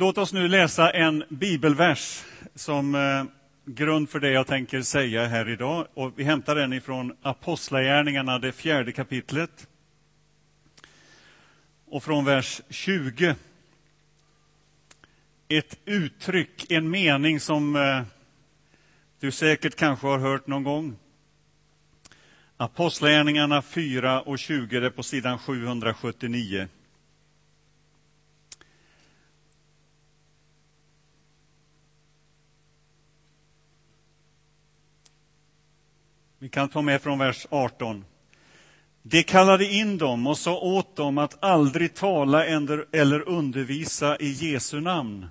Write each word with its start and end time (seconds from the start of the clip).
Låt 0.00 0.18
oss 0.18 0.32
nu 0.32 0.48
läsa 0.48 0.90
en 0.90 1.24
bibelvers 1.28 2.24
som 2.54 2.94
eh, 2.94 3.24
grund 3.64 4.10
för 4.10 4.20
det 4.20 4.30
jag 4.30 4.46
tänker 4.46 4.82
säga 4.82 5.26
här 5.26 5.48
idag. 5.48 5.86
Och 5.94 6.12
vi 6.16 6.24
hämtar 6.24 6.54
den 6.54 6.72
ifrån 6.72 7.16
Apostlagärningarna, 7.22 8.38
det 8.38 8.52
fjärde 8.52 8.92
kapitlet. 8.92 9.68
Och 11.86 12.02
från 12.02 12.24
vers 12.24 12.60
20. 12.70 13.34
Ett 15.48 15.78
uttryck, 15.84 16.70
en 16.70 16.90
mening 16.90 17.40
som 17.40 17.76
eh, 17.76 18.02
du 19.20 19.30
säkert 19.30 19.76
kanske 19.76 20.06
har 20.06 20.18
hört 20.18 20.46
någon 20.46 20.64
gång. 20.64 20.96
Apostlagärningarna 22.56 23.62
4 23.62 24.20
och 24.20 24.38
20, 24.38 24.80
det 24.80 24.86
är 24.86 24.90
på 24.90 25.02
sidan 25.02 25.38
779. 25.38 26.68
Vi 36.40 36.48
kan 36.48 36.68
ta 36.68 36.82
med 36.82 37.02
från 37.02 37.18
vers 37.18 37.46
18. 37.50 38.04
De 39.02 39.22
kallade 39.22 39.64
in 39.64 39.98
dem 39.98 40.26
och 40.26 40.38
sa 40.38 40.58
åt 40.58 40.96
dem 40.96 41.18
att 41.18 41.44
aldrig 41.44 41.94
tala 41.94 42.46
eller 42.92 43.28
undervisa 43.28 44.16
i 44.16 44.30
Jesu 44.30 44.80
namn. 44.80 45.26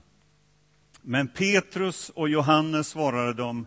Men 1.01 1.27
Petrus 1.27 2.09
och 2.09 2.29
Johannes 2.29 2.87
svarade 2.87 3.33
dem 3.33 3.65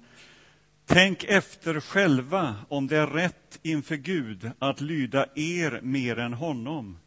Tänk 0.86 1.24
efter 1.24 1.80
själva 1.80 2.56
om 2.68 2.86
det 2.86 2.96
är 2.96 3.06
rätt 3.06 3.58
inför 3.62 3.96
Gud 3.96 4.50
att 4.58 4.80
lyda 4.80 5.26
er 5.34 5.80
mer 5.82 6.18
än 6.18 6.32
honom. 6.32 6.98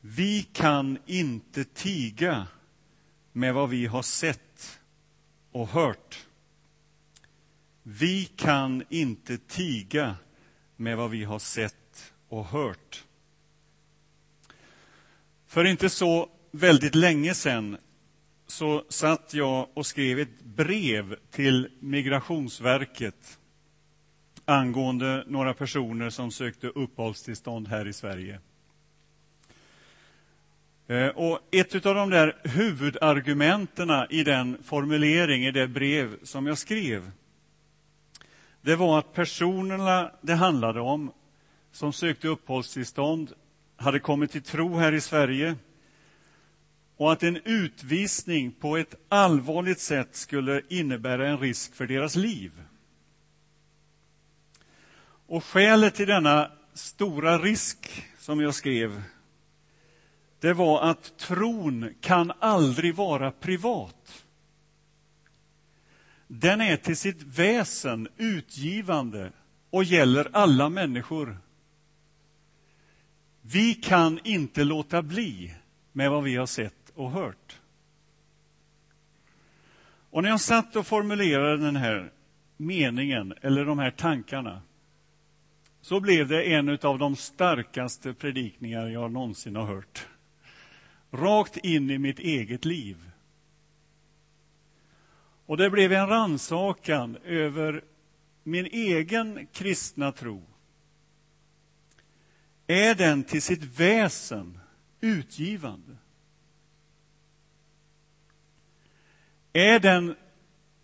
Vi 0.00 0.42
kan 0.42 0.98
inte 1.06 1.64
tiga 1.64 2.46
med 3.32 3.54
vad 3.54 3.68
vi 3.68 3.86
har 3.86 4.02
sett 4.02 4.80
och 5.52 5.68
hört. 5.68 6.26
Vi 7.82 8.24
kan 8.24 8.82
inte 8.88 9.38
tiga 9.38 10.16
med 10.76 10.96
vad 10.96 11.10
vi 11.10 11.24
har 11.24 11.38
sett 11.38 12.12
och 12.28 12.44
hört. 12.44 13.04
För 15.46 15.64
inte 15.64 15.88
så 15.88 16.28
väldigt 16.50 16.94
länge 16.94 17.34
sedan 17.34 17.76
så 18.46 18.84
satt 18.88 19.34
jag 19.34 19.68
och 19.74 19.86
skrev 19.86 20.18
ett 20.18 20.42
brev 20.42 21.16
till 21.30 21.68
Migrationsverket 21.80 23.38
angående 24.44 25.24
några 25.26 25.54
personer 25.54 26.10
som 26.10 26.30
sökte 26.30 26.66
uppehållstillstånd 26.66 27.68
här 27.68 27.88
i 27.88 27.92
Sverige. 27.92 28.40
Eh, 30.86 31.08
och 31.08 31.40
ett 31.50 31.86
av 31.86 31.94
de 31.94 32.10
där 32.10 32.36
huvudargumenten 32.44 33.90
i 34.10 34.24
den 34.24 34.62
formulering, 34.62 35.44
i 35.44 35.50
det 35.50 35.68
brev 35.68 36.16
som 36.22 36.46
jag 36.46 36.58
skrev, 36.58 37.10
det 38.62 38.76
var 38.76 38.98
att 38.98 39.12
personerna 39.12 40.10
det 40.20 40.34
handlade 40.34 40.80
om, 40.80 41.12
som 41.72 41.92
sökte 41.92 42.28
uppehållstillstånd, 42.28 43.32
hade 43.76 44.00
kommit 44.00 44.30
till 44.30 44.42
tro 44.42 44.76
här 44.76 44.92
i 44.92 45.00
Sverige 45.00 45.56
och 46.96 47.12
att 47.12 47.22
en 47.22 47.40
utvisning 47.44 48.52
på 48.52 48.76
ett 48.76 48.94
allvarligt 49.08 49.80
sätt 49.80 50.16
skulle 50.16 50.62
innebära 50.68 51.28
en 51.28 51.38
risk 51.38 51.74
för 51.74 51.86
deras 51.86 52.16
liv. 52.16 52.52
Och 55.26 55.44
skälet 55.44 55.94
till 55.94 56.06
denna 56.06 56.50
stora 56.74 57.38
risk, 57.38 58.04
som 58.18 58.40
jag 58.40 58.54
skrev, 58.54 59.02
det 60.40 60.52
var 60.52 60.82
att 60.82 61.18
tron 61.18 61.94
kan 62.00 62.32
aldrig 62.38 62.94
vara 62.94 63.30
privat. 63.30 64.24
Den 66.32 66.60
är 66.60 66.76
till 66.76 66.96
sitt 66.96 67.22
väsen 67.22 68.08
utgivande 68.16 69.32
och 69.70 69.84
gäller 69.84 70.28
alla 70.32 70.68
människor. 70.68 71.38
Vi 73.42 73.74
kan 73.74 74.18
inte 74.24 74.64
låta 74.64 75.02
bli 75.02 75.54
med 75.92 76.10
vad 76.10 76.22
vi 76.22 76.36
har 76.36 76.46
sett 76.46 76.92
och 76.94 77.10
hört. 77.10 77.60
Och 80.10 80.22
när 80.22 80.30
jag 80.30 80.40
satt 80.40 80.76
och 80.76 80.86
formulerade 80.86 81.64
den 81.64 81.76
här 81.76 82.12
meningen, 82.56 83.34
eller 83.40 83.64
de 83.64 83.78
här 83.78 83.90
tankarna, 83.90 84.62
så 85.80 86.00
blev 86.00 86.28
det 86.28 86.42
en 86.42 86.78
av 86.82 86.98
de 86.98 87.16
starkaste 87.16 88.14
predikningar 88.14 88.86
jag 88.86 89.12
någonsin 89.12 89.56
har 89.56 89.66
hört. 89.66 90.06
Rakt 91.10 91.56
in 91.56 91.90
i 91.90 91.98
mitt 91.98 92.18
eget 92.18 92.64
liv. 92.64 93.09
Och 95.50 95.56
det 95.56 95.70
blev 95.70 95.92
en 95.92 96.06
ransakan 96.08 97.16
över 97.24 97.84
min 98.42 98.66
egen 98.66 99.46
kristna 99.52 100.12
tro. 100.12 100.42
Är 102.66 102.94
den 102.94 103.24
till 103.24 103.42
sitt 103.42 103.62
väsen 103.62 104.58
utgivande? 105.00 105.96
Är 109.52 109.80
den 109.80 110.16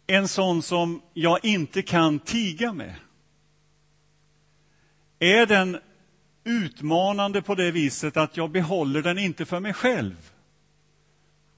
en 0.06 0.28
sån 0.28 0.62
som 0.62 1.03
jag 1.15 1.44
inte 1.44 1.82
kan 1.82 2.19
tiga 2.19 2.72
med? 2.72 2.94
Är 5.19 5.47
den 5.47 5.78
utmanande 6.44 7.43
på 7.43 7.55
det 7.55 7.71
viset 7.71 8.16
att 8.16 8.37
jag 8.37 8.50
behåller 8.50 9.03
den 9.03 9.19
inte 9.19 9.44
för 9.44 9.60
mig 9.60 9.72
själv? 9.72 10.32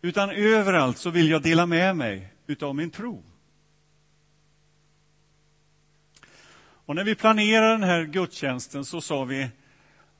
Utan 0.02 0.30
överallt 0.30 0.98
så 0.98 1.10
vill 1.10 1.30
jag 1.30 1.42
dela 1.42 1.66
med 1.66 1.96
mig 1.96 2.32
utav 2.48 2.74
min 2.74 2.90
tro. 2.90 3.22
Och 6.88 6.94
när 6.94 7.04
vi 7.04 7.14
planerade 7.14 7.72
den 7.72 7.82
här 7.82 8.04
gudstjänsten 8.04 8.84
så 8.84 9.00
sa 9.00 9.24
vi 9.24 9.48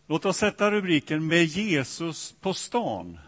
låt 0.07 0.25
oss 0.25 0.37
sätta 0.37 0.71
rubriken 0.71 1.27
med 1.27 1.45
Jesus 1.45 2.35
på 2.41 2.55
stan. 2.55 3.19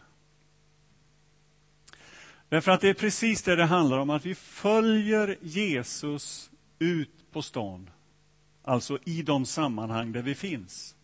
Därför 2.49 2.73
att 2.73 2.81
det 2.81 2.89
är 2.89 2.95
precis 2.95 3.43
det 3.43 3.57
det 3.57 3.65
handlar 3.65 3.99
om, 3.99 4.11
att 4.11 4.27
vi 4.27 4.35
följer 4.35 5.39
Jesus 5.41 6.51
ut 6.79 7.33
på 7.33 7.43
stan. 7.43 7.91
Alltså 8.63 8.99
i 9.05 9.23
de 9.23 9.47
sammanhang 9.47 10.13
där 10.13 10.23
vi 10.23 10.35
finns. 10.35 10.97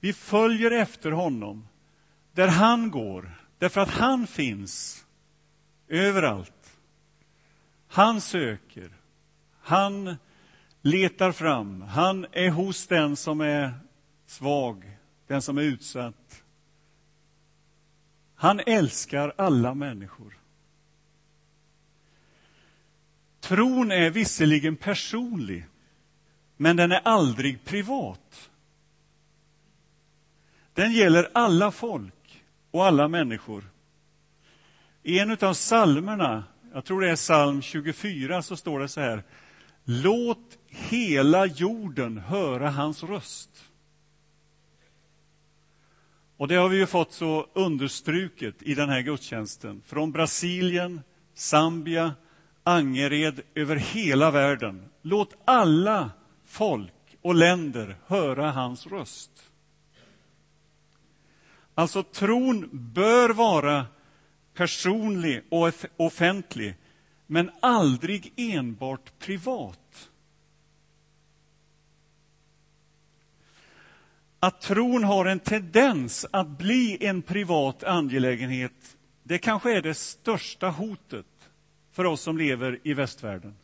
Vi 0.00 0.12
följer 0.12 0.70
efter 0.70 1.10
honom 1.10 1.68
där 2.32 2.48
han 2.48 2.90
går, 2.90 3.30
därför 3.58 3.80
att 3.80 3.90
han 3.90 4.26
finns 4.26 5.04
överallt. 5.92 6.78
Han 7.88 8.20
söker, 8.20 8.90
han 9.60 10.16
letar 10.82 11.32
fram, 11.32 11.82
han 11.82 12.26
är 12.32 12.50
hos 12.50 12.86
den 12.86 13.16
som 13.16 13.40
är 13.40 13.74
svag, 14.26 14.98
den 15.26 15.42
som 15.42 15.58
är 15.58 15.62
utsatt. 15.62 16.42
Han 18.34 18.60
älskar 18.60 19.34
alla 19.38 19.74
människor. 19.74 20.38
Tron 23.40 23.92
är 23.92 24.10
visserligen 24.10 24.76
personlig, 24.76 25.66
men 26.56 26.76
den 26.76 26.92
är 26.92 27.00
aldrig 27.04 27.64
privat. 27.64 28.50
Den 30.74 30.92
gäller 30.92 31.30
alla 31.34 31.70
folk 31.70 32.44
och 32.70 32.86
alla 32.86 33.08
människor. 33.08 33.71
I 35.02 35.18
en 35.18 35.30
av 35.30 35.54
psalmerna, 35.54 36.44
jag 36.72 36.84
tror 36.84 37.00
det 37.00 37.10
är 37.10 37.16
psalm 37.16 37.62
24, 37.62 38.42
så 38.42 38.56
står 38.56 38.80
det 38.80 38.88
så 38.88 39.00
här. 39.00 39.22
Låt 39.84 40.58
hela 40.68 41.46
jorden 41.46 42.18
höra 42.18 42.70
hans 42.70 43.02
röst. 43.02 43.50
Och 46.36 46.48
det 46.48 46.54
har 46.54 46.68
vi 46.68 46.76
ju 46.76 46.86
fått 46.86 47.12
så 47.12 47.46
understruket 47.52 48.62
i 48.62 48.74
den 48.74 48.88
här 48.88 49.00
gudstjänsten. 49.00 49.82
Från 49.86 50.12
Brasilien, 50.12 51.00
Zambia, 51.34 52.14
Angered, 52.64 53.40
över 53.54 53.76
hela 53.76 54.30
världen. 54.30 54.88
Låt 55.02 55.34
alla 55.44 56.10
folk 56.46 56.92
och 57.22 57.34
länder 57.34 57.96
höra 58.06 58.50
hans 58.50 58.86
röst. 58.86 59.30
Alltså, 61.74 62.02
tron 62.02 62.68
bör 62.72 63.30
vara 63.30 63.86
personlig 64.54 65.42
och 65.48 65.72
offentlig, 65.96 66.74
men 67.26 67.50
aldrig 67.60 68.32
enbart 68.36 69.18
privat. 69.18 70.10
Att 74.40 74.60
tron 74.60 75.04
har 75.04 75.26
en 75.26 75.40
tendens 75.40 76.26
att 76.30 76.48
bli 76.48 77.06
en 77.06 77.22
privat 77.22 77.84
angelägenhet, 77.84 78.96
det 79.22 79.38
kanske 79.38 79.76
är 79.76 79.82
det 79.82 79.94
största 79.94 80.68
hotet 80.68 81.26
för 81.92 82.04
oss 82.04 82.20
som 82.20 82.38
lever 82.38 82.78
i 82.82 82.94
västvärlden. 82.94 83.56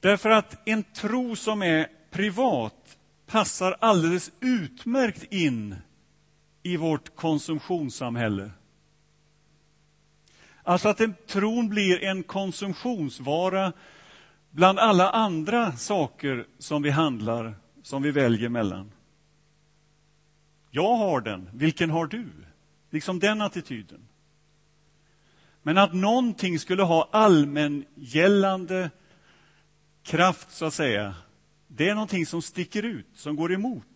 Därför 0.00 0.30
att 0.30 0.68
en 0.68 0.82
tro 0.82 1.36
som 1.36 1.62
är 1.62 1.88
privat 2.10 2.98
passar 3.26 3.76
alldeles 3.80 4.30
utmärkt 4.40 5.32
in 5.32 5.76
i 6.62 6.76
vårt 6.76 7.16
konsumtionssamhälle. 7.16 8.50
Alltså 10.62 10.88
att 10.88 11.00
en, 11.00 11.14
tron 11.26 11.68
blir 11.68 12.04
en 12.04 12.22
konsumtionsvara 12.22 13.72
bland 14.50 14.78
alla 14.78 15.10
andra 15.10 15.72
saker 15.76 16.46
som 16.58 16.82
vi 16.82 16.90
handlar, 16.90 17.54
som 17.82 18.02
vi 18.02 18.10
väljer 18.10 18.48
mellan. 18.48 18.92
Jag 20.70 20.96
har 20.96 21.20
den, 21.20 21.48
vilken 21.52 21.90
har 21.90 22.06
du? 22.06 22.26
Liksom 22.90 23.18
den 23.18 23.42
attityden. 23.42 24.08
Men 25.62 25.78
att 25.78 25.94
någonting 25.94 26.58
skulle 26.58 26.82
ha 26.82 27.08
allmängällande 27.12 28.90
kraft, 30.02 30.50
så 30.50 30.64
att 30.64 30.74
säga, 30.74 31.14
det 31.66 31.88
är 31.88 31.94
någonting 31.94 32.26
som 32.26 32.42
sticker 32.42 32.82
ut, 32.82 33.06
som 33.14 33.36
går 33.36 33.52
emot. 33.52 33.86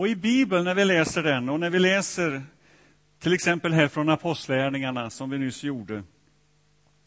Och 0.00 0.08
i 0.08 0.16
Bibeln, 0.16 0.64
när 0.64 0.74
vi 0.74 0.84
läser 0.84 1.22
den, 1.22 1.48
och 1.48 1.60
när 1.60 1.70
vi 1.70 1.78
läser 1.78 2.42
till 3.18 3.32
exempel 3.32 3.72
här 3.72 3.88
från 3.88 4.08
Apostlagärningarna, 4.08 5.10
som 5.10 5.30
vi 5.30 5.38
nyss 5.38 5.62
gjorde, 5.62 6.02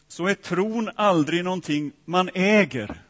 så 0.08 0.28
är 0.28 0.34
tron 0.34 0.90
aldrig 0.96 1.44
någonting 1.44 1.92
man 2.06 2.30
äger. 2.34 3.02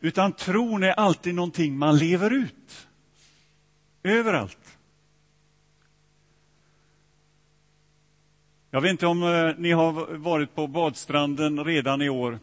Utan 0.00 0.32
tron 0.32 0.82
är 0.82 0.92
alltid 0.92 1.34
någonting 1.34 1.78
man 1.78 1.98
lever 1.98 2.30
ut. 2.30 2.88
Överallt. 4.02 4.78
Jag 8.70 8.80
vet 8.80 8.90
inte 8.90 9.06
om 9.06 9.22
eh, 9.22 9.54
ni 9.58 9.72
har 9.72 10.16
varit 10.16 10.54
på 10.54 10.66
badstranden 10.66 11.64
redan 11.64 12.02
i 12.02 12.08
år. 12.08 12.38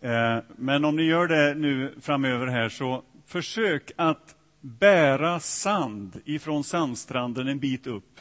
Eh, 0.00 0.38
men 0.56 0.84
om 0.84 0.96
ni 0.96 1.02
gör 1.02 1.28
det 1.28 1.54
nu 1.54 1.94
framöver 2.00 2.46
här, 2.46 2.68
så 2.68 3.02
försök 3.28 3.90
att 3.96 4.36
bära 4.60 5.40
sand 5.40 6.20
ifrån 6.24 6.64
sandstranden 6.64 7.48
en 7.48 7.58
bit 7.58 7.86
upp. 7.86 8.20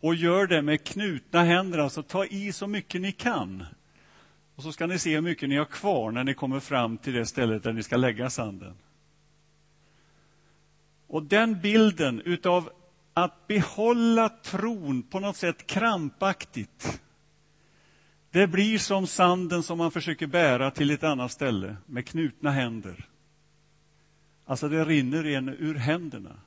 Och 0.00 0.14
gör 0.14 0.46
det 0.46 0.62
med 0.62 0.84
knutna 0.84 1.42
händer, 1.42 1.78
alltså 1.78 2.02
ta 2.02 2.24
i 2.24 2.52
så 2.52 2.66
mycket 2.66 3.00
ni 3.00 3.12
kan. 3.12 3.64
Och 4.54 4.62
så 4.62 4.72
ska 4.72 4.86
ni 4.86 4.98
se 4.98 5.14
hur 5.14 5.20
mycket 5.20 5.48
ni 5.48 5.56
har 5.56 5.64
kvar 5.64 6.10
när 6.10 6.24
ni 6.24 6.34
kommer 6.34 6.60
fram 6.60 6.98
till 6.98 7.12
det 7.12 7.26
stället 7.26 7.62
där 7.62 7.72
ni 7.72 7.82
ska 7.82 7.96
lägga 7.96 8.30
sanden. 8.30 8.74
Och 11.06 11.22
den 11.22 11.60
bilden 11.60 12.20
utav 12.20 12.70
att 13.14 13.46
behålla 13.46 14.28
tron 14.28 15.02
på 15.02 15.20
något 15.20 15.36
sätt 15.36 15.66
krampaktigt. 15.66 17.02
Det 18.30 18.46
blir 18.46 18.78
som 18.78 19.06
sanden 19.06 19.62
som 19.62 19.78
man 19.78 19.90
försöker 19.90 20.26
bära 20.26 20.70
till 20.70 20.90
ett 20.90 21.04
annat 21.04 21.32
ställe 21.32 21.76
med 21.86 22.06
knutna 22.06 22.50
händer. 22.50 23.08
Alltså, 24.44 24.68
det 24.68 24.84
rinner 24.84 25.26
en 25.26 25.48
ur 25.48 25.74
händerna. 25.74 26.40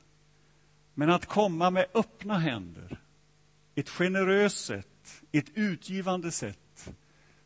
Men 0.94 1.10
att 1.10 1.26
komma 1.26 1.70
med 1.70 1.86
öppna 1.94 2.38
händer, 2.38 3.00
ett 3.76 3.90
generöst 3.90 4.66
sätt, 4.66 5.24
ett 5.32 5.50
utgivande 5.54 6.32
sätt, 6.32 6.94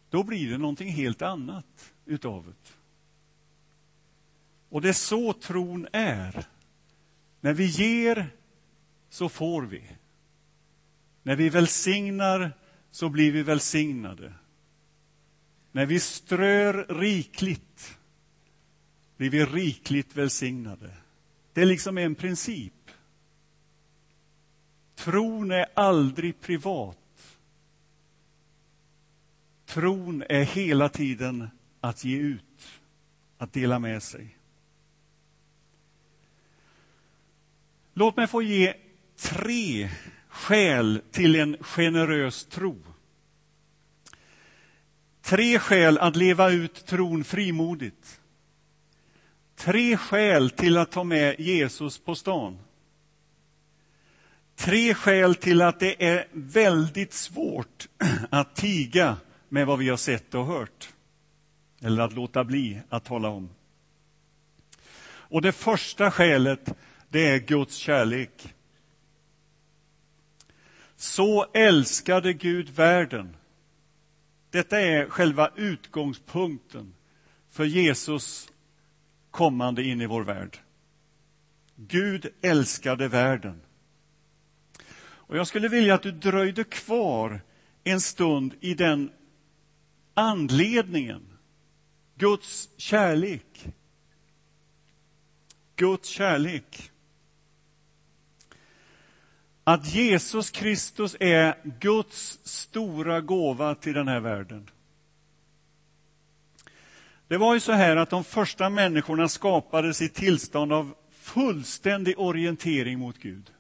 då 0.10 0.24
blir 0.24 0.52
det 0.52 0.58
någonting 0.58 0.92
helt 0.92 1.22
annat 1.22 1.94
utav 2.06 2.46
det. 2.46 2.74
Och 4.70 4.82
det 4.82 4.90
är 4.90 4.94
så 4.94 5.34
tron 5.34 5.88
är. 5.92 6.46
När 7.42 7.54
vi 7.54 7.66
ger 7.66 8.30
så 9.10 9.30
får 9.30 9.62
vi. 9.62 9.84
När 11.24 11.36
vi 11.36 11.50
välsignar 11.50 12.52
så 12.92 13.10
blir 13.10 13.32
vi 13.32 13.44
välsignade. 13.44 14.34
När 15.72 15.86
vi 15.86 16.00
strör 16.00 16.86
rikligt 17.00 17.98
blir 19.22 19.30
vi 19.30 19.46
rikligt 19.46 20.16
välsignade. 20.16 20.92
Det 21.54 21.62
är 21.62 21.66
liksom 21.66 21.98
en 21.98 22.16
princip. 22.16 22.74
Tron 24.96 25.52
är 25.52 25.66
aldrig 25.74 26.42
privat. 26.42 27.38
Tron 29.66 30.24
är 30.30 30.44
hela 30.44 30.90
tiden 30.90 31.50
att 31.82 32.04
ge 32.04 32.18
ut, 32.18 32.82
att 33.38 33.54
dela 33.54 33.80
med 33.80 34.04
sig. 34.04 34.38
Låt 37.94 38.18
mig 38.18 38.28
få 38.28 38.42
ge 38.42 38.74
tre 39.16 39.90
skäl 40.28 41.02
till 41.12 41.36
en 41.36 41.58
generös 41.62 42.46
tro. 42.46 42.78
Tre 45.22 45.60
skäl 45.60 45.98
att 45.98 46.16
leva 46.16 46.50
ut 46.50 46.86
tron 46.86 47.24
frimodigt. 47.24 48.21
Tre 49.62 49.98
skäl 49.98 50.50
till 50.50 50.78
att 50.78 50.92
ta 50.92 51.04
med 51.04 51.40
Jesus 51.40 51.98
på 52.00 52.16
stan. 52.16 52.60
Tre 54.56 54.94
skäl 54.94 55.36
till 55.36 55.62
att 55.62 55.80
det 55.80 56.06
är 56.06 56.28
väldigt 56.32 57.14
svårt 57.14 57.88
att 58.30 58.56
tiga 58.56 59.18
med 59.50 59.68
vad 59.68 59.80
vi 59.80 59.90
har 59.90 59.98
sett 59.98 60.36
och 60.36 60.46
hört. 60.46 60.90
Eller 61.82 62.02
att 62.02 62.14
låta 62.14 62.44
bli 62.44 62.82
att 62.90 63.04
tala 63.04 63.30
om. 63.30 63.50
Och 65.04 65.42
det 65.42 65.52
första 65.52 66.12
skälet, 66.12 66.74
det 67.10 67.28
är 67.28 67.40
Guds 67.40 67.76
kärlek. 67.76 68.54
Så 70.96 71.46
älskade 71.54 72.34
Gud 72.34 72.70
världen. 72.70 73.36
Detta 74.50 74.80
är 74.80 75.10
själva 75.10 75.52
utgångspunkten 75.56 76.94
för 77.50 77.66
Jesus 77.66 78.51
kommande 79.32 79.84
in 79.84 80.02
i 80.02 80.06
vår 80.06 80.24
värld. 80.24 80.58
Gud 81.76 82.28
älskade 82.42 83.08
världen. 83.08 83.62
Och 85.04 85.38
jag 85.38 85.48
skulle 85.48 85.68
vilja 85.68 85.94
att 85.94 86.04
du 86.04 86.12
dröjde 86.12 86.64
kvar 86.64 87.42
en 87.84 88.02
stund 88.02 88.54
i 88.60 88.74
den 88.74 89.12
anledningen. 90.14 91.38
Guds 92.16 92.70
kärlek. 92.78 93.66
Guds 95.76 96.10
kärlek 96.10 96.92
att 99.64 99.94
Jesus 99.94 100.52
Kristus 100.52 101.16
är 101.20 101.56
Guds 101.80 102.40
stora 102.44 103.22
gåva 103.22 103.76
till 103.76 103.94
den 103.94 104.08
här 104.08 104.20
världen. 104.20 104.70
Det 107.32 107.38
var 107.38 107.54
ju 107.54 107.60
så 107.60 107.72
här 107.72 107.96
att 107.96 108.10
de 108.10 108.24
första 108.24 108.70
människorna 108.70 109.28
skapades 109.28 110.02
i 110.02 110.10
tillstånd 110.10 110.74
av 110.74 110.94
fullständig 111.12 112.20
orientering 112.20 113.00
mot 113.00 113.18
Gud. 113.18 113.52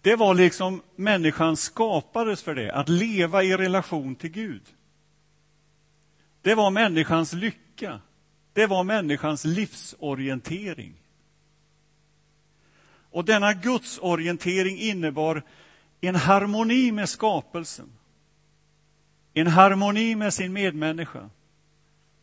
Det 0.00 0.16
var 0.16 0.34
liksom 0.34 0.82
människan 0.94 1.56
skapades 1.56 2.42
för 2.42 2.54
det, 2.54 2.72
att 2.72 2.88
leva 2.88 3.42
i 3.42 3.56
relation 3.56 4.14
till 4.14 4.30
Gud. 4.30 4.62
Det 6.42 6.54
var 6.54 6.70
människans 6.70 7.32
lycka. 7.32 8.00
Det 8.52 8.66
var 8.66 8.84
människans 8.84 9.44
livsorientering. 9.44 10.94
Och 13.10 13.24
denna 13.24 13.52
gudsorientering 13.52 14.78
innebar 14.78 15.42
en 16.00 16.16
harmoni 16.16 16.92
med 16.92 17.08
skapelsen. 17.08 17.92
En 19.38 19.46
harmoni 19.46 20.14
med 20.14 20.34
sin 20.34 20.52
medmänniska 20.52 21.30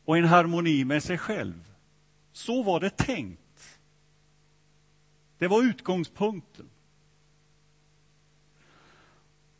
och 0.06 0.18
en 0.18 0.26
harmoni 0.26 0.86
med 0.86 1.04
sig 1.04 1.18
själv. 1.18 1.64
Så 2.32 2.64
var 2.64 2.80
det 2.80 2.98
tänkt. 2.98 3.80
Det 5.38 5.48
var 5.48 5.64
utgångspunkten. 5.64 6.70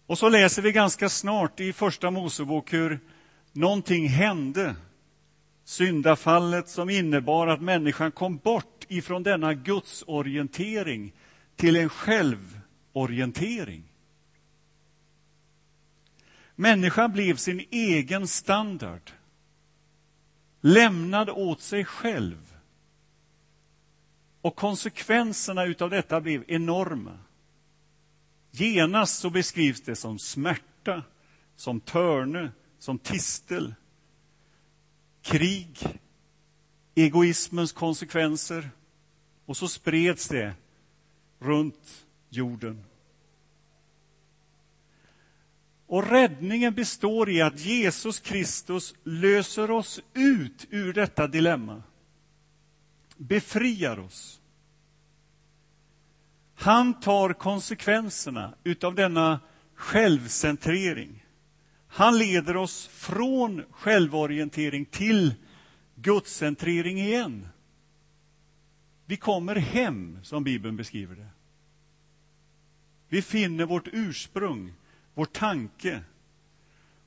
Och 0.06 0.18
så 0.18 0.30
läser 0.30 0.62
vi 0.62 0.72
ganska 0.72 1.10
snart 1.10 1.60
i 1.60 1.74
Första 1.74 2.12
Mosebok 2.12 2.74
hur 2.74 3.00
någonting 3.52 4.08
hände. 4.08 4.76
Syndafallet 5.64 6.70
som 6.70 6.90
innebar 6.90 7.48
att 7.48 7.62
människan 7.62 8.12
kom 8.12 8.38
bort 8.38 8.86
ifrån 8.88 9.24
denna 9.24 9.54
gudsorientering 9.54 11.14
till 11.56 11.76
en 11.76 11.90
självorientering. 11.90 13.84
Människan 16.56 17.12
blev 17.12 17.36
sin 17.36 17.66
egen 17.72 18.28
standard, 18.28 19.12
lämnad 20.64 21.30
åt 21.30 21.62
sig 21.62 21.86
själv. 21.86 22.58
Och 24.42 24.56
konsekvenserna 24.56 25.62
av 25.80 25.90
detta 25.90 26.22
blev 26.22 26.44
enorma. 26.48 27.20
Genast 28.52 29.20
så 29.20 29.30
beskrivs 29.30 29.82
det 29.82 29.96
som 29.96 30.20
smärta, 30.20 31.04
som 31.56 31.80
törne, 31.80 32.52
som 32.80 33.00
tistel, 33.00 33.74
krig, 35.22 36.00
egoismens 36.96 37.72
konsekvenser. 37.72 38.70
Och 39.46 39.58
så 39.58 39.68
spreds 39.68 40.28
det 40.28 40.54
runt 41.40 42.06
jorden. 42.30 42.86
Och 45.94 46.10
räddningen 46.10 46.74
består 46.74 47.30
i 47.30 47.42
att 47.42 47.60
Jesus 47.60 48.20
Kristus 48.20 48.96
löser 49.04 49.72
oss 49.72 50.02
ut 50.14 50.68
ur 50.70 50.94
detta 50.94 51.28
dilemma. 51.28 51.84
befriar 53.18 54.00
oss. 54.00 54.42
Han 56.56 57.00
tar 57.00 57.34
konsekvenserna 57.34 58.54
utav 58.64 58.96
denna 58.96 59.40
självcentrering. 59.76 61.26
Han 61.88 62.18
leder 62.18 62.58
oss 62.58 62.88
från 62.88 63.64
självorientering 63.72 64.86
till 64.86 65.34
gudscentrering 65.96 67.00
igen. 67.00 67.48
Vi 69.06 69.18
kommer 69.18 69.56
hem, 69.56 70.20
som 70.24 70.44
Bibeln 70.44 70.76
beskriver 70.76 71.16
det. 71.16 71.30
Vi 73.10 73.22
finner 73.22 73.66
vårt 73.66 73.88
ursprung, 73.92 74.74
vår 75.14 75.26
tanke. 75.26 76.02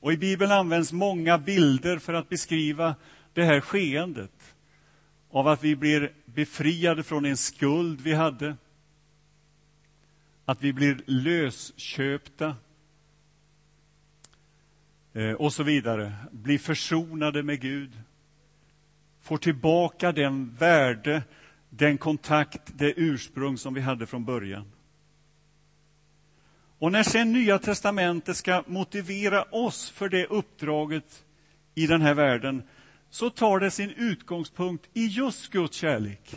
Och 0.01 0.13
I 0.13 0.17
Bibeln 0.17 0.53
används 0.53 0.93
många 0.93 1.39
bilder 1.39 1.99
för 1.99 2.15
att 2.15 2.29
beskriva 2.29 2.95
det 3.33 3.45
här 3.45 3.61
skeendet 3.61 4.55
av 5.31 5.49
att 5.49 5.65
vi 5.65 5.77
blir 5.77 6.13
befriade 6.25 7.03
från 7.03 7.25
en 7.25 7.37
skuld 7.37 8.01
vi 8.01 8.15
hade, 8.15 8.57
att 10.45 10.63
vi 10.63 10.73
blir 10.73 11.03
lösköpta 11.07 12.57
eh, 15.13 15.33
och 15.33 15.53
så 15.53 15.63
vidare. 15.63 16.13
Blir 16.33 16.59
försonade 16.59 17.43
med 17.43 17.61
Gud, 17.61 18.01
får 19.23 19.39
tillbaka 19.39 20.13
den 20.13 20.55
värde, 20.55 21.23
den 21.71 21.99
kontakt, 21.99 22.73
det 22.75 22.95
ursprung 22.97 23.59
som 23.59 23.75
vi 23.75 23.81
hade 23.81 24.07
från 24.07 24.25
början. 24.25 24.73
Och 26.79 26.93
när 26.93 27.03
sen 27.03 27.33
Nya 27.33 27.59
testamentet 27.59 28.37
ska 28.37 28.65
motivera 28.67 29.43
oss 29.43 29.91
för 29.91 30.09
det 30.09 30.27
uppdraget 30.27 31.25
i 31.75 31.87
den 31.87 32.03
här 32.03 32.15
världen 32.15 32.63
så 33.11 33.31
tar 33.31 33.61
det 33.61 33.71
sin 33.71 33.91
utgångspunkt 33.91 34.89
i 34.95 35.07
just 35.07 35.51
Guds 35.51 35.77
kärlek. 35.77 36.35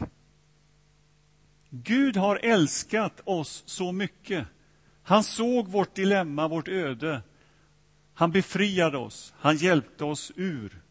Gud 1.70 2.18
har 2.18 2.36
älskat 2.36 3.22
oss 3.24 3.64
så 3.66 3.92
mycket. 3.92 4.48
Han 5.04 5.24
såg 5.24 5.68
vårt 5.68 5.96
dilemma, 5.96 6.48
vårt 6.48 6.68
öde. 6.68 7.22
Han 8.14 8.32
befriade 8.32 8.98
oss, 8.98 9.34
han 9.40 9.58
hjälpte 9.58 10.04
oss 10.04 10.32
ur. 10.36 10.82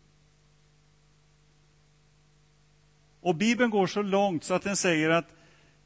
Och 3.21 3.35
Bibeln 3.35 3.71
går 3.71 3.87
så 3.87 4.03
långt 4.03 4.45
så 4.45 4.55
att 4.55 4.63
den 4.63 4.77
säger 4.77 5.11
att 5.11 5.38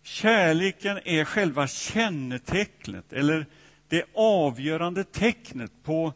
kärleken 0.03 1.01
är 1.05 1.25
själva 1.25 1.67
kännetecknet, 1.67 3.13
eller 3.13 3.47
det 3.89 4.05
avgörande 4.15 5.05
tecknet 5.05 5.73
på 5.83 6.13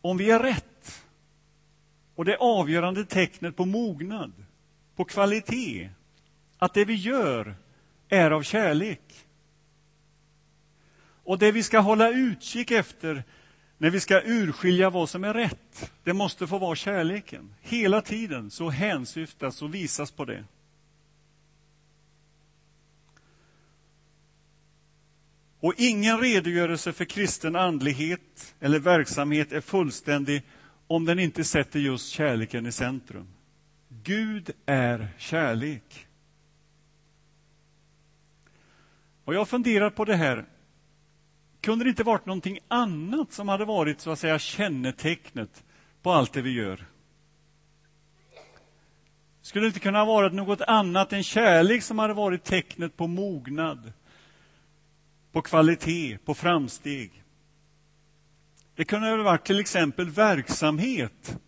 om 0.00 0.16
vi 0.16 0.30
är 0.30 0.38
rätt 0.38 1.04
och 2.14 2.24
det 2.24 2.36
avgörande 2.36 3.04
tecknet 3.04 3.56
på 3.56 3.64
mognad, 3.64 4.32
på 4.96 5.04
kvalitet, 5.04 5.90
att 6.58 6.74
det 6.74 6.84
vi 6.84 6.94
gör 6.94 7.54
är 8.08 8.30
av 8.30 8.42
kärlek. 8.42 9.26
Och 11.24 11.38
det 11.38 11.52
vi 11.52 11.62
ska 11.62 11.78
hålla 11.78 12.10
utkik 12.10 12.70
efter 12.70 13.24
när 13.78 13.90
vi 13.90 14.00
ska 14.00 14.22
urskilja 14.24 14.90
vad 14.90 15.08
som 15.08 15.24
är 15.24 15.34
rätt, 15.34 15.92
det 16.04 16.12
måste 16.12 16.46
få 16.46 16.58
vara 16.58 16.76
kärleken. 16.76 17.54
Hela 17.60 18.00
tiden 18.00 18.50
så 18.50 18.70
hänsyftas 18.70 19.62
och 19.62 19.74
visas 19.74 20.10
på 20.10 20.24
det. 20.24 20.44
Och 25.60 25.74
ingen 25.76 26.20
redogörelse 26.20 26.92
för 26.92 27.04
kristen 27.04 27.56
andlighet 27.56 28.54
eller 28.60 28.78
verksamhet 28.78 29.52
är 29.52 29.60
fullständig 29.60 30.42
om 30.86 31.04
den 31.04 31.18
inte 31.18 31.44
sätter 31.44 31.78
just 31.78 32.08
kärleken 32.08 32.66
i 32.66 32.72
centrum. 32.72 33.28
Gud 33.88 34.50
är 34.66 35.08
kärlek. 35.18 36.06
Och 39.24 39.34
jag 39.34 39.48
funderar 39.48 39.90
på 39.90 40.04
det 40.04 40.16
här. 40.16 40.44
Kunde 41.60 41.84
det 41.84 41.88
inte 41.88 42.02
varit 42.02 42.26
någonting 42.26 42.58
annat 42.68 43.32
som 43.32 43.48
hade 43.48 43.64
varit 43.64 44.00
så 44.00 44.10
att 44.10 44.18
säga 44.18 44.38
kännetecknet 44.38 45.64
på 46.02 46.10
allt 46.10 46.32
det 46.32 46.42
vi 46.42 46.50
gör? 46.50 46.86
Skulle 49.42 49.64
det 49.64 49.68
inte 49.68 49.80
kunna 49.80 49.98
ha 49.98 50.04
varit 50.04 50.32
något 50.32 50.60
annat 50.60 51.12
än 51.12 51.22
kärlek 51.22 51.82
som 51.82 51.98
hade 51.98 52.14
varit 52.14 52.44
tecknet 52.44 52.96
på 52.96 53.06
mognad, 53.06 53.92
på 55.32 55.42
kvalitet, 55.42 56.18
på 56.24 56.34
framsteg? 56.34 57.24
Det 58.74 58.84
kunde 58.84 59.08
ha 59.08 59.16
varit 59.16 59.46
till 59.46 59.60
exempel 59.60 60.10
verksamhet. 60.10 61.38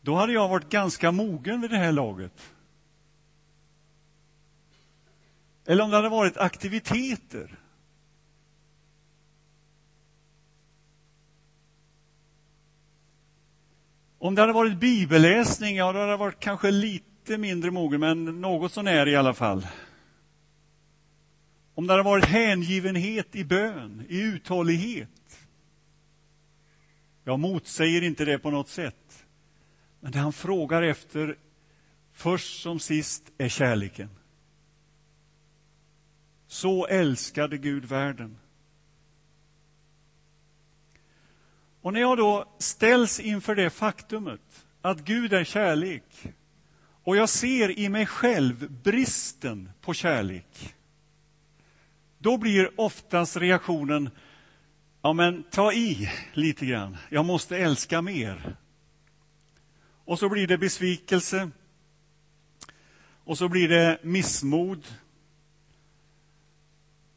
Då 0.00 0.14
hade 0.14 0.32
jag 0.32 0.48
varit 0.48 0.68
ganska 0.68 1.12
mogen 1.12 1.60
vid 1.60 1.70
det 1.70 1.76
här 1.76 1.92
laget. 1.92 2.52
Eller 5.66 5.84
om 5.84 5.90
det 5.90 5.96
hade 5.96 6.08
varit 6.08 6.36
aktiviteter. 6.36 7.58
Om 14.18 14.34
det 14.34 14.40
hade 14.40 14.52
varit 14.52 14.78
bibelläsning, 14.78 15.76
ja, 15.76 15.92
då 15.92 15.98
hade 15.98 16.10
jag 16.10 16.18
varit 16.18 16.40
kanske 16.40 16.70
lite 16.70 17.38
mindre 17.38 17.70
mogen, 17.70 18.00
men 18.00 18.40
något 18.40 18.72
sånär 18.72 19.08
i 19.08 19.16
alla 19.16 19.34
fall. 19.34 19.66
Om 21.74 21.86
det 21.86 21.92
hade 21.92 22.02
varit 22.02 22.24
hängivenhet 22.24 23.36
i 23.36 23.44
bön, 23.44 24.06
i 24.08 24.20
uthållighet. 24.20 25.46
Jag 27.24 27.40
motsäger 27.40 28.02
inte 28.02 28.24
det 28.24 28.38
på 28.38 28.50
något 28.50 28.68
sätt. 28.68 29.26
Men 30.00 30.12
det 30.12 30.18
han 30.18 30.32
frågar 30.32 30.82
efter, 30.82 31.36
först 32.12 32.62
som 32.62 32.80
sist, 32.80 33.32
är 33.38 33.48
kärleken. 33.48 34.08
Så 36.46 36.86
älskade 36.86 37.58
Gud 37.58 37.84
världen. 37.84 38.38
Och 41.80 41.92
när 41.92 42.00
jag 42.00 42.18
då 42.18 42.54
ställs 42.58 43.20
inför 43.20 43.54
det 43.54 43.70
faktumet 43.70 44.66
att 44.82 45.00
Gud 45.00 45.32
är 45.32 45.44
kärlek 45.44 46.26
och 47.04 47.16
jag 47.16 47.28
ser 47.28 47.78
i 47.78 47.88
mig 47.88 48.06
själv 48.06 48.70
bristen 48.70 49.70
på 49.80 49.94
kärlek 49.94 50.74
då 52.24 52.38
blir 52.38 52.80
oftast 52.80 53.36
reaktionen 53.36 54.10
Ja, 55.06 55.12
men 55.12 55.42
ta 55.42 55.72
i 55.72 56.10
lite 56.32 56.66
grann. 56.66 56.96
Jag 57.08 57.24
måste 57.24 57.56
älska 57.58 58.02
mer. 58.02 58.56
Och 60.04 60.18
så 60.18 60.28
blir 60.28 60.46
det 60.46 60.58
besvikelse. 60.58 61.50
Och 63.24 63.38
så 63.38 63.48
blir 63.48 63.68
det 63.68 63.98
missmod. 64.02 64.86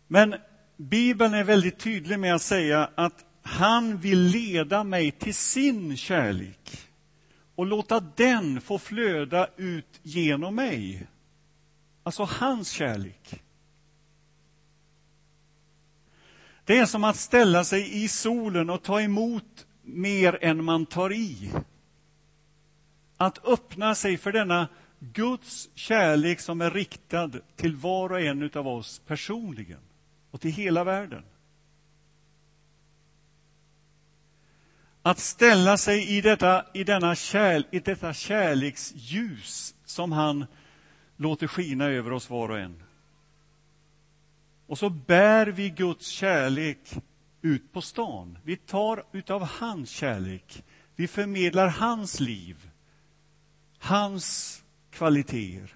Men 0.07 0.35
Bibeln 0.77 1.33
är 1.33 1.43
väldigt 1.43 1.79
tydlig 1.79 2.19
med 2.19 2.35
att 2.35 2.41
säga 2.41 2.89
att 2.95 3.25
han 3.41 3.97
vill 3.97 4.19
leda 4.19 4.83
mig 4.83 5.11
till 5.11 5.35
sin 5.35 5.97
kärlek 5.97 6.89
och 7.55 7.65
låta 7.65 7.99
den 7.99 8.61
få 8.61 8.79
flöda 8.79 9.47
ut 9.57 9.99
genom 10.03 10.55
mig. 10.55 11.07
Alltså 12.03 12.23
hans 12.23 12.69
kärlek. 12.69 13.41
Det 16.67 16.77
är 16.77 16.86
som 16.86 17.03
att 17.03 17.15
ställa 17.15 17.63
sig 17.63 18.03
i 18.03 18.07
solen 18.07 18.69
och 18.69 18.83
ta 18.83 19.01
emot 19.01 19.65
mer 19.81 20.38
än 20.41 20.63
man 20.63 20.86
tar 20.86 21.13
i. 21.13 21.51
Att 23.17 23.45
öppna 23.45 23.95
sig 23.95 24.17
för 24.17 24.31
denna 24.31 24.67
Guds 25.00 25.69
kärlek 25.75 26.39
som 26.39 26.62
är 26.62 26.71
riktad 26.71 27.31
till 27.55 27.75
var 27.75 28.12
och 28.12 28.21
en 28.21 28.50
av 28.53 28.67
oss 28.67 29.01
personligen 29.07 29.79
och 30.31 30.41
till 30.41 30.51
hela 30.51 30.83
världen. 30.83 31.24
Att 35.01 35.19
ställa 35.19 35.77
sig 35.77 36.17
i 36.17 36.21
detta, 36.21 36.65
i, 36.74 36.83
denna 36.83 37.15
kärl, 37.15 37.63
i 37.71 37.79
detta 37.79 38.13
kärleksljus 38.13 39.75
som 39.86 40.12
han 40.12 40.45
låter 41.17 41.47
skina 41.47 41.86
över 41.86 42.12
oss 42.12 42.29
var 42.29 42.50
och 42.50 42.59
en. 42.59 42.83
Och 44.67 44.77
så 44.77 44.89
bär 44.89 45.47
vi 45.47 45.69
Guds 45.69 46.07
kärlek 46.07 46.97
ut 47.41 47.74
på 47.74 47.81
stan. 47.81 48.38
Vi 48.43 48.57
tar 48.57 49.03
utav 49.12 49.43
hans 49.43 49.89
kärlek. 49.89 50.63
Vi 50.95 51.07
förmedlar 51.07 51.67
hans 51.67 52.19
liv, 52.19 52.69
hans 53.79 54.63
kvaliteter. 54.91 55.75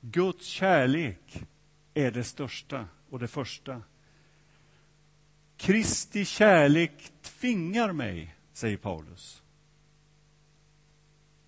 Guds 0.00 0.46
kärlek 0.46 1.42
är 1.94 2.10
det 2.10 2.24
största 2.24 2.88
och 3.10 3.18
det 3.18 3.28
första. 3.28 3.82
Kristi 5.56 6.24
kärlek 6.24 7.12
tvingar 7.22 7.92
mig, 7.92 8.34
säger 8.52 8.76
Paulus. 8.76 9.42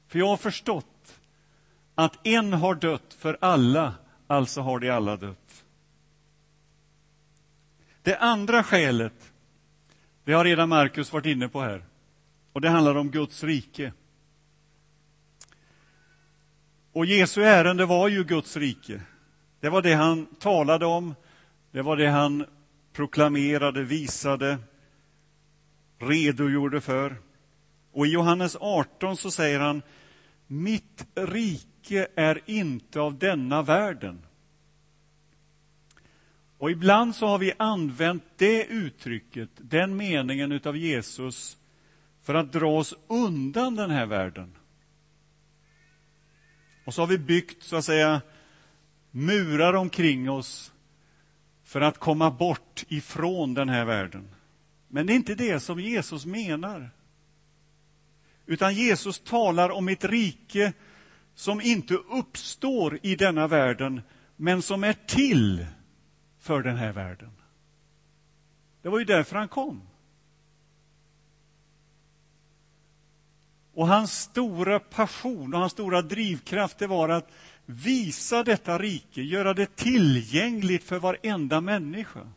För 0.06 0.18
jag 0.18 0.28
har 0.28 0.36
förstått 0.36 1.20
att 1.94 2.26
en 2.26 2.52
har 2.52 2.74
dött 2.74 3.14
för 3.18 3.38
alla, 3.40 3.94
alltså 4.26 4.60
har 4.60 4.78
de 4.78 4.90
alla 4.90 5.16
dött. 5.16 5.43
Det 8.04 8.16
andra 8.16 8.62
skälet, 8.62 9.32
det 10.24 10.32
har 10.32 10.44
redan 10.44 10.68
Markus 10.68 11.12
varit 11.12 11.26
inne 11.26 11.48
på 11.48 11.60
här, 11.60 11.84
och 12.52 12.60
det 12.60 12.68
handlar 12.68 12.94
om 12.94 13.10
Guds 13.10 13.44
rike. 13.44 13.92
Och 16.92 17.06
Jesu 17.06 17.42
ärende 17.42 17.86
var 17.86 18.08
ju 18.08 18.24
Guds 18.24 18.56
rike. 18.56 19.00
Det 19.60 19.68
var 19.68 19.82
det 19.82 19.94
han 19.94 20.26
talade 20.26 20.86
om, 20.86 21.14
det 21.70 21.82
var 21.82 21.96
det 21.96 22.06
han 22.06 22.46
proklamerade, 22.92 23.82
visade, 23.82 24.58
redogjorde 25.98 26.80
för. 26.80 27.16
Och 27.92 28.06
i 28.06 28.10
Johannes 28.10 28.56
18 28.60 29.16
så 29.16 29.30
säger 29.30 29.60
han, 29.60 29.82
mitt 30.46 31.06
rike 31.14 32.06
är 32.14 32.40
inte 32.46 33.00
av 33.00 33.18
denna 33.18 33.62
världen. 33.62 34.22
Och 36.64 36.70
ibland 36.70 37.14
så 37.14 37.26
har 37.26 37.38
vi 37.38 37.52
använt 37.56 38.24
det 38.36 38.64
uttrycket, 38.64 39.48
den 39.56 39.96
meningen 39.96 40.52
utav 40.52 40.76
Jesus, 40.76 41.56
för 42.22 42.34
att 42.34 42.52
dra 42.52 42.78
oss 42.78 42.94
undan 43.06 43.76
den 43.76 43.90
här 43.90 44.06
världen. 44.06 44.56
Och 46.84 46.94
så 46.94 47.02
har 47.02 47.06
vi 47.06 47.18
byggt, 47.18 47.62
så 47.62 47.76
att 47.76 47.84
säga, 47.84 48.22
murar 49.10 49.74
omkring 49.74 50.30
oss 50.30 50.72
för 51.64 51.80
att 51.80 51.98
komma 51.98 52.30
bort 52.30 52.84
ifrån 52.88 53.54
den 53.54 53.68
här 53.68 53.84
världen. 53.84 54.28
Men 54.88 55.06
det 55.06 55.12
är 55.12 55.16
inte 55.16 55.34
det 55.34 55.60
som 55.60 55.80
Jesus 55.80 56.26
menar. 56.26 56.90
Utan 58.46 58.74
Jesus 58.74 59.20
talar 59.20 59.70
om 59.70 59.88
ett 59.88 60.04
rike 60.04 60.72
som 61.34 61.60
inte 61.60 61.94
uppstår 61.94 62.98
i 63.02 63.16
denna 63.16 63.46
världen, 63.46 64.00
men 64.36 64.62
som 64.62 64.84
är 64.84 64.92
till 65.06 65.66
för 66.44 66.62
den 66.62 66.76
här 66.76 66.92
världen. 66.92 67.30
Det 68.82 68.88
var 68.88 68.98
ju 68.98 69.04
därför 69.04 69.36
han 69.36 69.48
kom. 69.48 69.82
Och 73.74 73.86
hans 73.88 74.20
stora 74.20 74.80
passion 74.80 75.54
och 75.54 75.60
hans 75.60 75.72
stora 75.72 76.02
drivkraft 76.02 76.78
det 76.78 76.86
var 76.86 77.08
att 77.08 77.30
visa 77.66 78.42
detta 78.42 78.78
rike, 78.78 79.22
göra 79.22 79.54
det 79.54 79.76
tillgängligt 79.76 80.84
för 80.84 80.98
varenda 80.98 81.60
människa. 81.60 82.28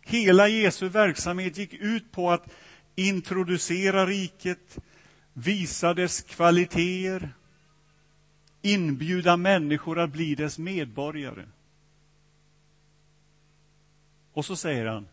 Hela 0.00 0.48
Jesu 0.48 0.88
verksamhet 0.88 1.58
gick 1.58 1.74
ut 1.74 2.12
på 2.12 2.30
att 2.30 2.52
introducera 2.94 4.06
riket, 4.06 4.78
visa 5.32 5.94
dess 5.94 6.22
kvaliteter, 6.22 7.34
inbjuda 8.62 9.36
människor 9.36 9.98
att 9.98 10.12
bli 10.12 10.34
dess 10.34 10.58
medborgare. 10.58 11.44
Och 14.32 14.44
så 14.44 14.56
säger 14.56 14.86
han, 14.86 15.08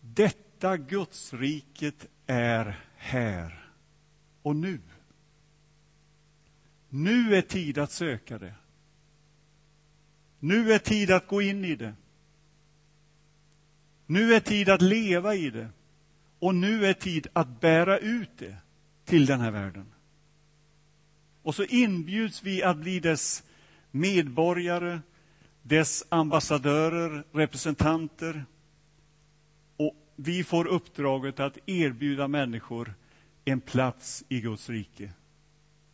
detta 0.00 0.76
Gudsriket 0.76 2.06
är 2.26 2.80
här 2.96 3.70
och 4.42 4.56
nu. 4.56 4.80
Nu 6.88 7.36
är 7.36 7.42
tid 7.42 7.78
att 7.78 7.92
söka 7.92 8.38
det. 8.38 8.54
Nu 10.38 10.72
är 10.72 10.78
tid 10.78 11.10
att 11.10 11.26
gå 11.26 11.42
in 11.42 11.64
i 11.64 11.76
det. 11.76 11.94
Nu 14.06 14.34
är 14.34 14.40
tid 14.40 14.68
att 14.68 14.82
leva 14.82 15.34
i 15.34 15.50
det. 15.50 15.68
Och 16.38 16.54
nu 16.54 16.86
är 16.86 16.94
tid 16.94 17.26
att 17.32 17.60
bära 17.60 17.98
ut 17.98 18.30
det 18.38 18.56
till 19.04 19.26
den 19.26 19.40
här 19.40 19.50
världen. 19.50 19.86
Och 21.48 21.54
så 21.54 21.64
inbjuds 21.64 22.42
vi 22.42 22.62
att 22.62 22.76
bli 22.76 23.00
dess 23.00 23.44
medborgare, 23.90 25.00
dess 25.62 26.04
ambassadörer, 26.08 27.24
representanter. 27.32 28.44
Och 29.76 29.94
vi 30.16 30.44
får 30.44 30.66
uppdraget 30.66 31.40
att 31.40 31.58
erbjuda 31.66 32.28
människor 32.28 32.94
en 33.44 33.60
plats 33.60 34.24
i 34.28 34.40
Guds 34.40 34.68
rike. 34.68 35.12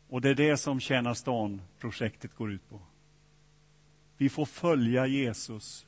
Och 0.08 0.20
det 0.20 0.30
är 0.30 0.34
det 0.34 0.56
som 0.56 0.80
Tjäna 0.80 1.14
stan-projektet 1.14 2.34
går 2.34 2.52
ut 2.52 2.68
på. 2.68 2.80
Vi 4.16 4.28
får 4.28 4.46
följa 4.46 5.06
Jesus 5.06 5.86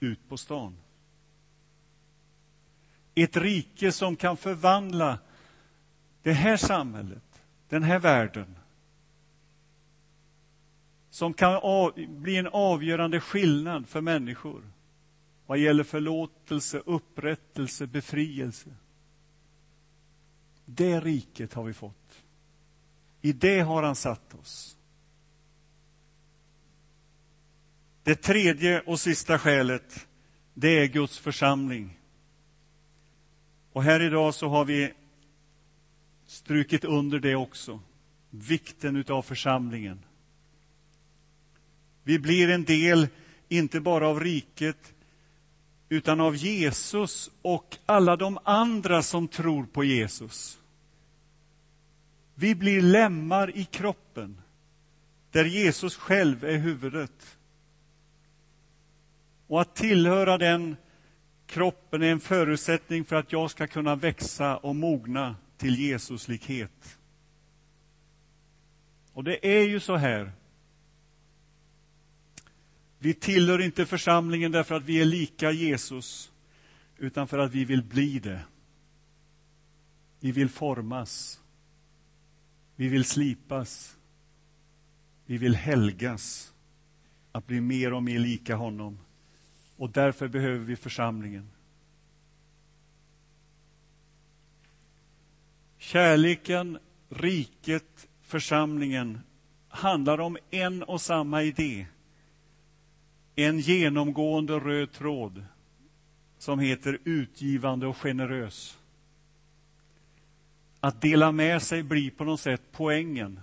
ut 0.00 0.28
på 0.28 0.36
stan. 0.36 0.76
Ett 3.14 3.36
rike 3.36 3.92
som 3.92 4.16
kan 4.16 4.36
förvandla 4.36 5.18
det 6.22 6.32
här 6.32 6.56
samhället, 6.56 7.42
den 7.68 7.82
här 7.82 7.98
världen. 7.98 8.54
Som 11.18 11.34
kan 11.34 11.60
bli 12.08 12.36
en 12.36 12.46
avgörande 12.46 13.20
skillnad 13.20 13.88
för 13.88 14.00
människor 14.00 14.62
vad 15.46 15.58
gäller 15.58 15.84
förlåtelse, 15.84 16.82
upprättelse, 16.86 17.86
befrielse. 17.86 18.70
Det 20.64 21.00
riket 21.00 21.54
har 21.54 21.64
vi 21.64 21.72
fått. 21.72 22.24
I 23.20 23.32
det 23.32 23.60
har 23.60 23.82
han 23.82 23.96
satt 23.96 24.34
oss. 24.34 24.76
Det 28.02 28.14
tredje 28.14 28.80
och 28.80 29.00
sista 29.00 29.38
skälet, 29.38 30.06
det 30.54 30.68
är 30.68 30.86
Guds 30.86 31.18
församling. 31.18 31.98
Och 33.72 33.82
här 33.82 34.00
idag 34.00 34.34
så 34.34 34.48
har 34.48 34.64
vi 34.64 34.92
strukit 36.26 36.84
under 36.84 37.18
det 37.18 37.34
också. 37.34 37.80
Vikten 38.30 38.96
utav 38.96 39.22
församlingen. 39.22 40.04
Vi 42.08 42.18
blir 42.18 42.50
en 42.50 42.64
del, 42.64 43.08
inte 43.48 43.80
bara 43.80 44.08
av 44.08 44.20
riket, 44.20 44.94
utan 45.88 46.20
av 46.20 46.36
Jesus 46.36 47.30
och 47.42 47.76
alla 47.86 48.16
de 48.16 48.38
andra 48.44 49.02
som 49.02 49.28
tror 49.28 49.66
på 49.66 49.84
Jesus. 49.84 50.58
Vi 52.34 52.54
blir 52.54 52.82
lemmar 52.82 53.56
i 53.56 53.64
kroppen, 53.64 54.40
där 55.30 55.44
Jesus 55.44 55.96
själv 55.96 56.44
är 56.44 56.56
huvudet. 56.56 57.38
Och 59.46 59.60
att 59.60 59.76
tillhöra 59.76 60.38
den 60.38 60.76
kroppen 61.46 62.02
är 62.02 62.12
en 62.12 62.20
förutsättning 62.20 63.04
för 63.04 63.16
att 63.16 63.32
jag 63.32 63.50
ska 63.50 63.66
kunna 63.66 63.96
växa 63.96 64.56
och 64.56 64.76
mogna 64.76 65.36
till 65.56 65.80
Jesuslikhet. 65.80 66.98
Och 69.12 69.24
det 69.24 69.58
är 69.58 69.68
ju 69.68 69.80
så 69.80 69.96
här. 69.96 70.37
Vi 72.98 73.14
tillhör 73.14 73.60
inte 73.60 73.86
församlingen 73.86 74.52
därför 74.52 74.74
att 74.74 74.84
vi 74.84 75.00
är 75.00 75.04
lika 75.04 75.50
Jesus, 75.50 76.32
utan 76.96 77.28
för 77.28 77.38
att 77.38 77.52
vi 77.52 77.64
vill 77.64 77.82
bli 77.82 78.18
det. 78.18 78.44
Vi 80.20 80.32
vill 80.32 80.48
formas. 80.48 81.40
Vi 82.76 82.88
vill 82.88 83.04
slipas. 83.04 83.96
Vi 85.26 85.38
vill 85.38 85.54
helgas, 85.54 86.52
att 87.32 87.46
bli 87.46 87.60
mer 87.60 87.92
och 87.92 88.02
mer 88.02 88.18
lika 88.18 88.56
honom. 88.56 88.98
Och 89.76 89.90
därför 89.90 90.28
behöver 90.28 90.64
vi 90.64 90.76
församlingen. 90.76 91.50
Kärleken, 95.78 96.78
riket, 97.08 98.08
församlingen 98.22 99.20
handlar 99.68 100.20
om 100.20 100.36
en 100.50 100.82
och 100.82 101.00
samma 101.00 101.42
idé. 101.42 101.86
En 103.40 103.60
genomgående 103.60 104.58
röd 104.58 104.92
tråd 104.92 105.44
som 106.38 106.58
heter 106.58 106.98
utgivande 107.04 107.86
och 107.86 107.96
generös. 107.96 108.78
Att 110.80 111.00
dela 111.00 111.32
med 111.32 111.62
sig 111.62 111.82
blir 111.82 112.10
på 112.10 112.24
något 112.24 112.40
sätt 112.40 112.62
poängen. 112.72 113.40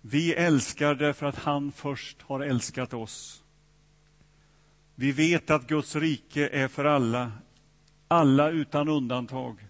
Vi 0.00 0.34
älskar 0.34 0.94
därför 0.94 1.26
att 1.26 1.38
han 1.38 1.72
först 1.72 2.22
har 2.22 2.40
älskat 2.40 2.94
oss. 2.94 3.42
Vi 4.94 5.12
vet 5.12 5.50
att 5.50 5.66
Guds 5.66 5.96
rike 5.96 6.48
är 6.48 6.68
för 6.68 6.84
alla, 6.84 7.32
alla 8.08 8.50
utan 8.50 8.88
undantag. 8.88 9.66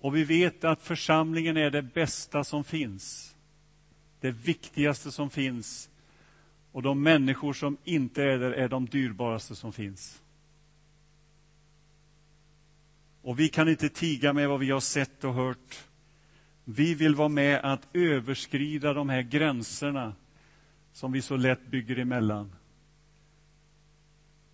Och 0.00 0.16
vi 0.16 0.24
vet 0.24 0.64
att 0.64 0.82
församlingen 0.82 1.56
är 1.56 1.70
det 1.70 1.82
bästa 1.82 2.44
som 2.44 2.64
finns, 2.64 3.34
det 4.20 4.30
viktigaste 4.30 5.12
som 5.12 5.30
finns. 5.30 5.90
Och 6.74 6.82
de 6.82 7.02
människor 7.02 7.52
som 7.52 7.76
inte 7.84 8.22
är 8.22 8.38
där 8.38 8.52
är 8.52 8.68
de 8.68 8.86
dyrbaraste 8.86 9.54
som 9.54 9.72
finns. 9.72 10.22
Och 13.22 13.38
vi 13.38 13.48
kan 13.48 13.68
inte 13.68 13.88
tiga 13.88 14.32
med 14.32 14.48
vad 14.48 14.60
vi 14.60 14.70
har 14.70 14.80
sett 14.80 15.24
och 15.24 15.34
hört. 15.34 15.84
Vi 16.64 16.94
vill 16.94 17.14
vara 17.14 17.28
med 17.28 17.60
att 17.64 17.88
överskrida 17.92 18.92
de 18.92 19.08
här 19.08 19.22
gränserna 19.22 20.14
som 20.92 21.12
vi 21.12 21.22
så 21.22 21.36
lätt 21.36 21.66
bygger 21.66 21.98
emellan. 21.98 22.52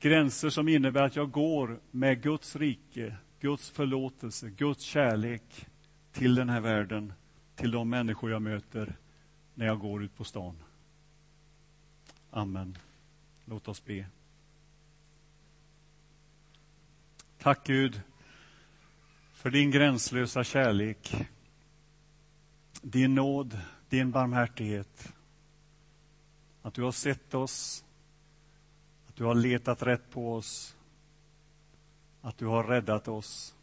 Gränser 0.00 0.50
som 0.50 0.68
innebär 0.68 1.02
att 1.02 1.16
jag 1.16 1.30
går 1.30 1.80
med 1.90 2.22
Guds 2.22 2.56
rike, 2.56 3.16
Guds 3.40 3.70
förlåtelse, 3.70 4.50
Guds 4.50 4.84
kärlek 4.84 5.66
till 6.12 6.34
den 6.34 6.48
här 6.48 6.60
världen, 6.60 7.12
till 7.56 7.70
de 7.70 7.90
människor 7.90 8.30
jag 8.30 8.42
möter 8.42 8.96
när 9.54 9.66
jag 9.66 9.78
går 9.78 10.04
ut 10.04 10.16
på 10.16 10.24
stan. 10.24 10.56
Amen. 12.30 12.78
Låt 13.44 13.68
oss 13.68 13.84
be. 13.84 14.06
Tack 17.38 17.66
Gud 17.66 18.00
för 19.32 19.50
din 19.50 19.70
gränslösa 19.70 20.44
kärlek. 20.44 21.26
din 22.82 23.14
nåd, 23.14 23.60
din 23.88 24.10
barmhärtighet. 24.10 25.12
Att 26.62 26.74
du 26.74 26.82
har 26.82 26.92
sett 26.92 27.34
oss, 27.34 27.84
att 29.08 29.16
du 29.16 29.24
har 29.24 29.34
letat 29.34 29.82
rätt 29.82 30.10
på 30.10 30.34
oss, 30.34 30.76
att 32.22 32.38
du 32.38 32.46
har 32.46 32.64
räddat 32.64 33.08
oss. 33.08 33.54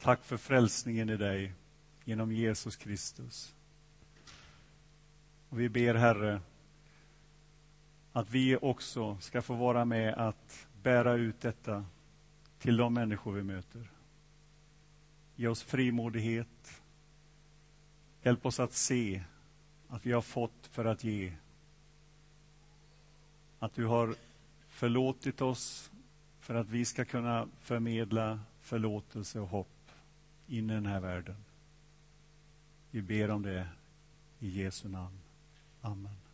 Tack 0.00 0.24
för 0.24 0.36
frälsningen 0.36 1.10
i 1.10 1.16
dig 1.16 1.52
genom 2.04 2.32
Jesus 2.32 2.76
Kristus. 2.76 3.54
Och 5.48 5.60
vi 5.60 5.68
ber, 5.68 5.94
Herre, 5.94 6.40
att 8.16 8.30
vi 8.30 8.56
också 8.56 9.18
ska 9.20 9.42
få 9.42 9.54
vara 9.54 9.84
med 9.84 10.14
att 10.14 10.66
bära 10.82 11.12
ut 11.12 11.40
detta 11.40 11.84
till 12.58 12.76
de 12.76 12.94
människor 12.94 13.32
vi 13.32 13.42
möter. 13.42 13.90
Ge 15.34 15.48
oss 15.48 15.62
frimodighet. 15.62 16.82
Hjälp 18.22 18.46
oss 18.46 18.60
att 18.60 18.72
se 18.72 19.22
att 19.88 20.06
vi 20.06 20.12
har 20.12 20.22
fått 20.22 20.66
för 20.70 20.84
att 20.84 21.04
ge. 21.04 21.32
Att 23.58 23.74
du 23.74 23.84
har 23.84 24.14
förlåtit 24.68 25.40
oss 25.40 25.90
för 26.40 26.54
att 26.54 26.68
vi 26.68 26.84
ska 26.84 27.04
kunna 27.04 27.48
förmedla 27.60 28.40
förlåtelse 28.60 29.40
och 29.40 29.48
hopp 29.48 29.90
in 30.46 30.70
i 30.70 30.74
den 30.74 30.86
här 30.86 31.00
världen. 31.00 31.44
Vi 32.90 33.02
ber 33.02 33.30
om 33.30 33.42
det 33.42 33.68
i 34.40 34.62
Jesu 34.62 34.88
namn. 34.88 35.18
Amen. 35.80 36.25